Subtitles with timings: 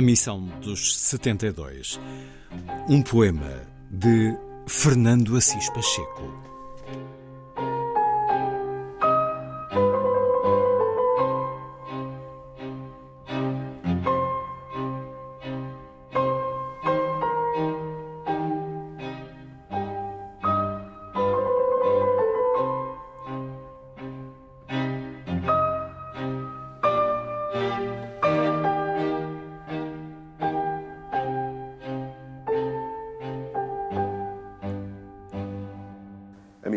[0.00, 2.00] A Missão dos 72.
[2.88, 4.34] Um poema de
[4.66, 6.22] Fernando Assis Pacheco.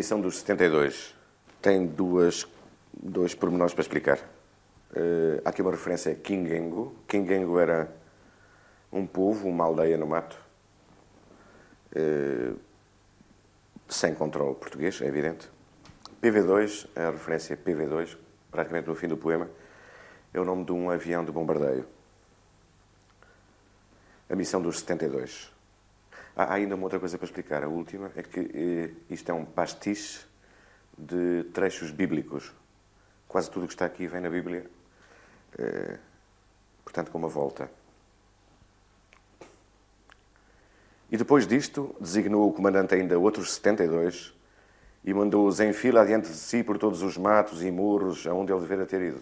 [0.03, 1.15] Missão dos 72
[1.61, 2.45] tem duas,
[2.91, 4.19] dois pormenores para explicar.
[4.93, 6.93] Eh, há aqui uma referência a Kingengo.
[7.07, 7.89] Kingengo era
[8.91, 10.37] um povo, uma aldeia no mato,
[11.95, 12.51] eh,
[13.87, 15.49] sem controle português, é evidente.
[16.21, 18.17] PV2, a referência PV2,
[18.51, 19.49] praticamente no fim do poema,
[20.33, 21.88] é o nome de um avião de bombardeio.
[24.29, 25.52] A missão dos 72.
[26.35, 27.63] Há ainda uma outra coisa para explicar.
[27.63, 30.25] A última é que eh, isto é um pastiche
[30.97, 32.51] de trechos bíblicos.
[33.27, 34.66] Quase tudo o que está aqui vem na Bíblia,
[35.57, 35.97] eh,
[36.83, 37.69] portanto, com uma volta.
[41.11, 44.33] E depois disto, designou o comandante ainda outros 72
[45.05, 48.61] e mandou-os em fila adiante de si por todos os matos e muros aonde ele
[48.61, 49.22] devera ter ido.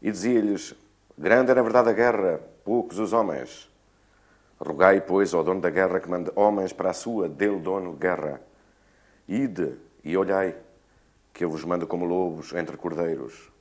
[0.00, 0.74] E dizia-lhes:
[1.18, 3.68] Grande é na verdade a guerra, poucos os homens.
[4.60, 8.40] Rogai, pois, ao dono da guerra que mande homens para a sua, dele dono, guerra.
[9.28, 10.56] Ide e olhai,
[11.32, 13.52] que eu vos mando como lobos entre cordeiros.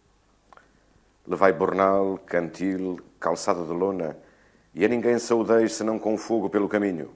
[1.28, 4.18] Levai bornal, cantil, calçada de lona,
[4.74, 7.13] e a ninguém saudeis senão com fogo pelo caminho.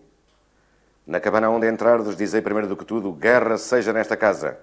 [1.07, 4.59] Na cabana onde entrardes, dizei primeiro do que tudo, guerra seja nesta casa.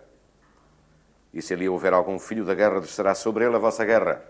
[1.35, 4.23] E se ali houver algum filho da guerra, descerá sobre ele a vossa guerra.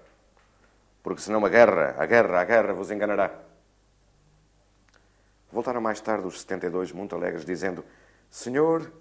[1.03, 3.48] Porque senão a guerra, a guerra, a guerra vos enganará.
[5.59, 7.85] Voltaram mais tarde os 72 muito alegres, dizendo:
[8.31, 8.93] Senhor,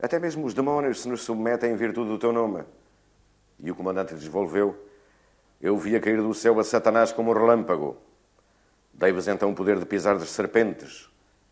[0.00, 2.64] até mesmo os demónios se nos submetem em virtude do teu nome.
[3.58, 4.74] E o comandante lhes volveu:
[5.60, 7.98] Eu via cair do céu a Satanás como um relâmpago.
[8.94, 11.06] Dei-vos então o poder de pisar de serpentes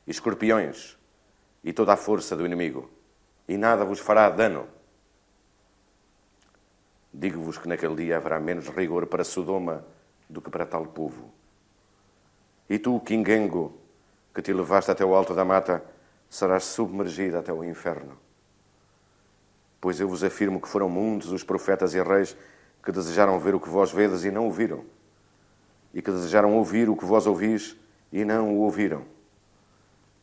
[0.07, 0.97] e escorpiões
[1.63, 2.91] e toda a força do inimigo,
[3.47, 4.67] e nada vos fará dano.
[7.13, 9.85] Digo-vos que naquele dia haverá menos rigor para Sodoma
[10.27, 11.31] do que para tal povo.
[12.67, 13.84] E tu, Kingengo,
[14.35, 15.85] que te levaste até o alto da mata,
[16.29, 18.19] serás submergida até o inferno.
[19.81, 22.37] Pois eu vos afirmo que foram muitos os profetas e reis
[22.83, 24.85] que desejaram ver o que vós vedes e não o viram,
[25.93, 27.77] e que desejaram ouvir o que vós ouvis
[28.13, 29.05] e não o ouviram.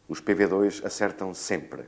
[0.08, 1.88] Os PV2 acertam sempre.